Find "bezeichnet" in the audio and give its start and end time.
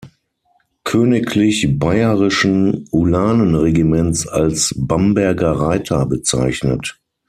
6.07-6.99